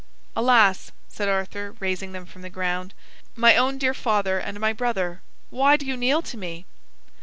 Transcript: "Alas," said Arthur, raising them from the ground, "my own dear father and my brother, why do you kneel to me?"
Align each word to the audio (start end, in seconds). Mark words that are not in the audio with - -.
"Alas," 0.35 0.91
said 1.09 1.29
Arthur, 1.29 1.75
raising 1.79 2.11
them 2.11 2.25
from 2.25 2.41
the 2.41 2.49
ground, 2.49 2.95
"my 3.35 3.55
own 3.55 3.77
dear 3.77 3.93
father 3.93 4.39
and 4.39 4.59
my 4.59 4.73
brother, 4.73 5.21
why 5.51 5.77
do 5.77 5.85
you 5.85 5.95
kneel 5.95 6.23
to 6.23 6.37
me?" 6.37 6.65